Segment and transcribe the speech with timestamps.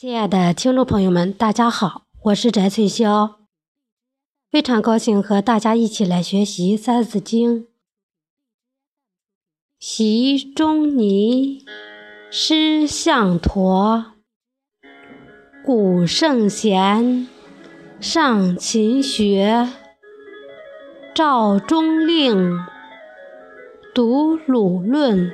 [0.00, 3.34] 亲爱的听众朋友们，大家好，我是翟翠霄，
[4.50, 7.64] 非常高兴和大家一起来学习《三字经》。
[9.78, 11.66] 习仲尼
[12.30, 14.14] 诗向陀，
[15.62, 17.28] 古圣贤
[18.00, 19.68] 上勤学，
[21.14, 22.58] 赵中令
[23.94, 25.30] 读鲁论，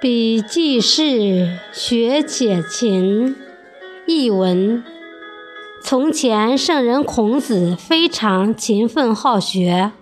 [0.00, 3.36] 笔记事学且勤。
[4.06, 4.82] 译文：
[5.82, 9.92] 从前圣人孔子非常勤奋好学，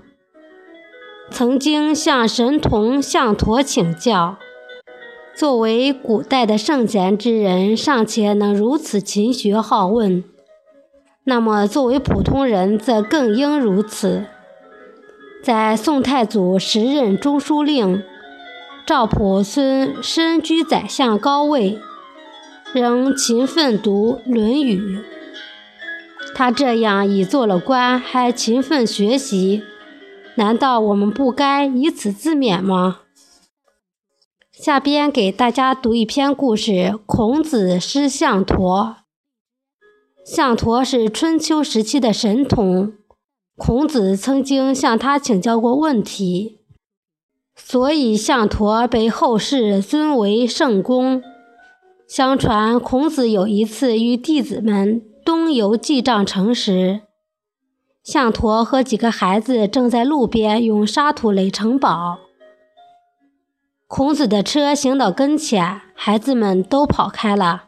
[1.30, 4.36] 曾经向神童项陀请教。
[5.34, 10.24] 作为古代的圣贤之人，尚且能如此勤学好问，
[11.24, 14.24] 那么作为普通人，则更应如此。
[15.42, 18.02] 在宋太祖时任中书令
[18.86, 21.78] 赵普孙身居宰相高位。
[22.74, 24.98] 仍勤奋读《论语》，
[26.34, 29.62] 他这样已做了官，还勤奋学习，
[30.34, 33.00] 难道我们不该以此自勉吗？
[34.52, 38.96] 下边给大家读一篇故事：孔子诗项陀。
[40.22, 42.92] 项陀是春秋时期的神童，
[43.56, 46.58] 孔子曾经向他请教过问题，
[47.56, 51.22] 所以项陀被后世尊为圣公。
[52.08, 57.02] 相传，孔子有一次与弟子们东游记账城时，
[58.02, 62.18] 项陀和几个孩子正在路边用沙土垒城堡。
[63.86, 67.64] 孔子的车行到跟前，孩子们都跑开了，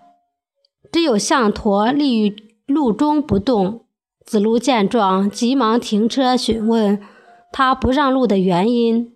[0.91, 2.35] 只有项陀立于
[2.67, 3.85] 路中不动。
[4.25, 6.99] 子路见状，急忙停车询问
[7.53, 9.13] 他不让路的原因。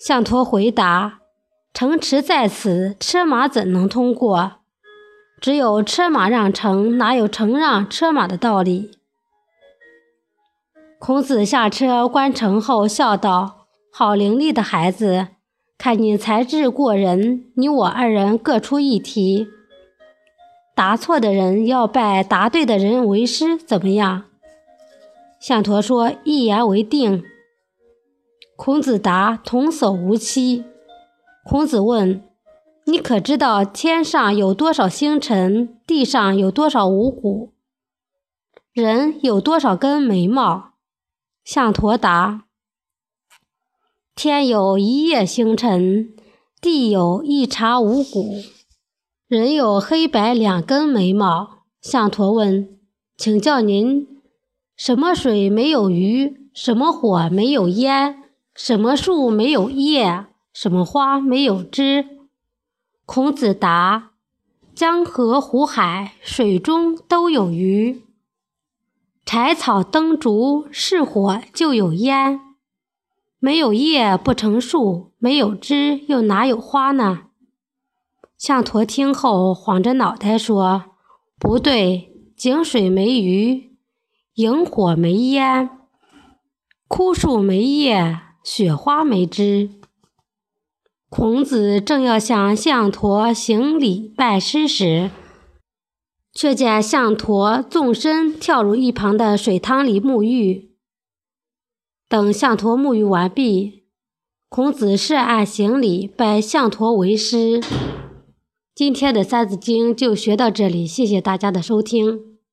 [0.00, 1.20] 项陀回答。
[1.76, 4.60] 城池在此，车马怎能通过？
[5.42, 8.92] 只有车马让城，哪有城让车马的道理？
[10.98, 15.28] 孔子下车关城后笑道：“好伶俐的孩子，
[15.76, 19.46] 看你才智过人，你我二人各出一题，
[20.74, 24.24] 答错的人要拜答对的人为师，怎么样？”
[25.38, 27.22] 项陀说：“一言为定。”
[28.56, 30.64] 孔子答：“童叟无欺。”
[31.48, 32.24] 孔子问
[32.86, 37.52] ：“你可知道天上有多少星辰，地上有多少五谷，
[38.72, 40.72] 人有多少根眉毛？”
[41.44, 42.46] 项陀答
[44.16, 46.12] ：“天有一夜星辰，
[46.60, 48.42] 地有一茬五谷，
[49.28, 52.76] 人有黑白两根眉毛。”项陀问
[53.16, 54.08] ：“请教您，
[54.76, 56.50] 什么水没有鱼？
[56.52, 58.24] 什么火没有烟？
[58.56, 60.26] 什么树没有叶？”
[60.58, 62.06] 什么花没有枝？
[63.04, 64.12] 孔子答：
[64.74, 68.02] 江河湖海，水中都有鱼。
[69.26, 72.40] 柴草灯烛，是火就有烟。
[73.38, 77.24] 没有叶不成树，没有枝又哪有花呢？
[78.38, 80.84] 项陀听后晃着脑袋说
[81.38, 83.76] ：“不对，井水没鱼，
[84.36, 85.68] 萤火没烟，
[86.88, 89.68] 枯树没叶，雪花没枝。”
[91.08, 95.10] 孔子正要向项陀行礼拜师时，
[96.32, 100.72] 却见项陀纵身跳入一旁的水塘里沐浴。
[102.08, 103.84] 等项陀沐浴完毕，
[104.48, 107.62] 孔子设案行礼，拜项陀为师。
[108.74, 112.35] 今天的《三字经》就学到这里，谢谢大家的收听。